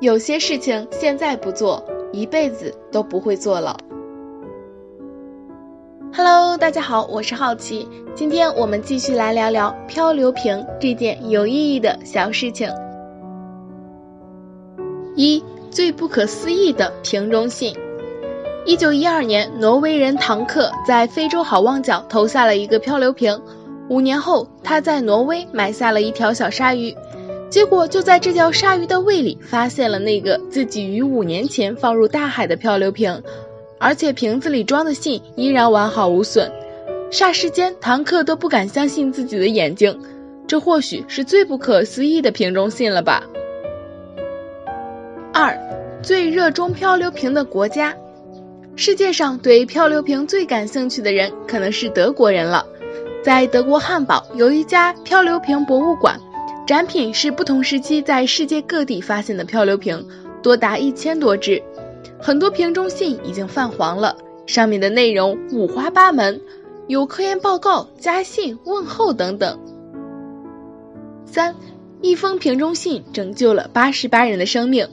[0.00, 3.76] 有些事情现在不做，一辈子都不会做了。
[6.14, 12.70] Hello，大家好，我是好奇，今天我们继续来聊聊漂流瓶这件有意义的小事情。
[15.16, 17.76] 一最不可思议的瓶中信。
[18.64, 23.38] 一九一二年，挪威人唐克在非洲好望角投下了一个漂流瓶，
[23.90, 26.96] 五年后，他在挪威买下了一条小鲨鱼。
[27.50, 33.22] 结果就在这条鲨鱼的胃里发现了那个自己于五年前放入大海的漂流瓶，
[33.78, 36.50] 而且瓶子里装的信依然完好无损。
[37.10, 39.98] 霎时间，唐克都不敢相信自己的眼睛，
[40.46, 43.24] 这或许是最不可思议的瓶中信了吧。
[45.32, 45.58] 二，
[46.02, 47.96] 最热衷漂流瓶的国家，
[48.76, 52.64] 世界上对漂流瓶最感兴趣的人可能是德国人了。
[53.24, 56.16] 在德国汉堡有一家漂流瓶博物馆。
[56.70, 60.06] 展品是不同时期在世界各地发现的漂流瓶，
[60.40, 61.60] 多达一千多只，
[62.20, 66.40] 很多瓶中信已经泛黄了，上面的内容五花八门，
[66.86, 69.58] 有科研报告、家信、问候等等。
[71.26, 71.56] 三，
[72.02, 74.86] 一封瓶中信拯救了八十八人的生命。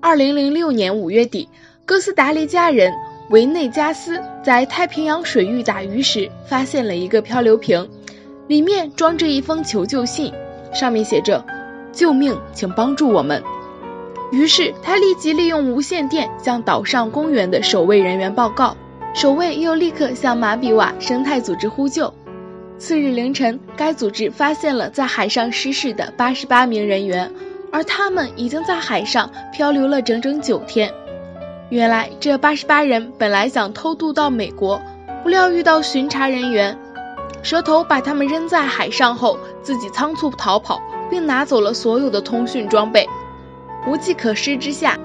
[0.00, 1.50] 二零零六年五月底，
[1.84, 2.94] 哥斯达黎加人
[3.28, 7.86] 维内加斯在太平洋水域打鱼时，发现了一个漂流瓶，
[8.48, 10.32] 里面装着一封求救信。
[10.76, 11.44] 上面写着
[11.90, 13.42] ：“救命，请帮助我们。”
[14.30, 18.76] 于是他立即利用无线电向岛上公园的守卫人员报告，
[19.14, 22.12] 守卫又立刻向马比瓦生态组织呼救。
[22.78, 27.32] 次日凌晨，该组织发现了在海上失事的八十八名人员，
[27.72, 30.92] 而他们已经在海上漂流了整整九天。
[31.70, 34.82] 原来这八十八人本来想偷渡到美国，
[35.22, 36.76] 不料遇到巡查人员。
[37.42, 43.06] 蛇头把他们扔在海上后，自己仓促逃跑，并拿走了所有的通讯装备。
[43.86, 44.98] 无计可施之下，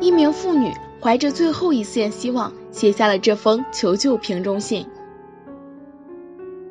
[0.00, 4.86] 一名妇女怀着最后一线希望，写下了这封求救瓶中信。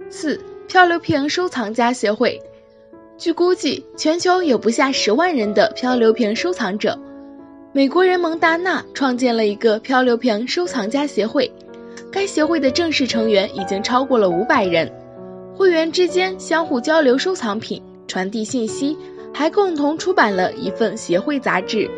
[0.10, 2.42] 四漂流瓶收藏家协会，
[3.18, 7.00] 据估计，全球有不下十万人的漂流瓶收藏者。
[7.72, 11.52] 美国人蒙达纳创建了一个漂流瓶收藏家协会，
[12.12, 14.92] 该协会的正式成员已经超过了五百人。
[15.56, 18.98] 会员之间相互交流收藏品，传递信息，
[19.34, 21.90] 还共同出版了一份协会杂志。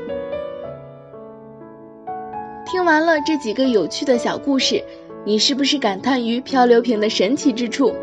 [2.66, 4.84] 听完了这几个有趣的小故事，
[5.24, 7.94] 你是不是感叹于漂流瓶的神奇之处？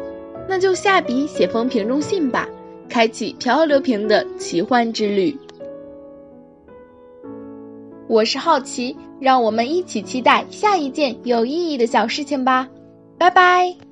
[0.48, 2.48] 那就下笔写封瓶中信吧，
[2.88, 5.38] 开启漂流瓶的奇幻之旅。
[8.08, 12.68] 我是好奇，让我们一起期待下一件有意义的小事情吧，
[13.18, 13.91] 拜拜。